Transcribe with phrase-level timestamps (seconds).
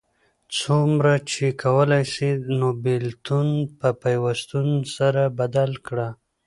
[0.57, 3.47] څومره چی کولای سې نو بیلتون
[3.79, 6.09] په پیوستون سره بدل کړه